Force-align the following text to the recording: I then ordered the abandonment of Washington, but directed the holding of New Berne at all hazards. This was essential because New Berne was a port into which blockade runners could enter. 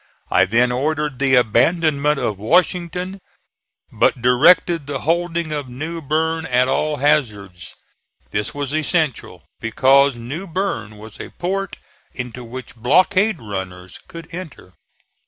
I 0.31 0.45
then 0.45 0.71
ordered 0.71 1.19
the 1.19 1.35
abandonment 1.35 2.17
of 2.17 2.39
Washington, 2.39 3.21
but 3.91 4.19
directed 4.19 4.87
the 4.87 5.01
holding 5.01 5.51
of 5.51 5.69
New 5.69 6.01
Berne 6.01 6.47
at 6.47 6.67
all 6.67 6.97
hazards. 6.97 7.75
This 8.31 8.51
was 8.51 8.73
essential 8.73 9.43
because 9.59 10.15
New 10.15 10.47
Berne 10.47 10.97
was 10.97 11.19
a 11.19 11.29
port 11.29 11.77
into 12.15 12.43
which 12.43 12.75
blockade 12.75 13.37
runners 13.39 13.99
could 14.07 14.27
enter. 14.33 14.73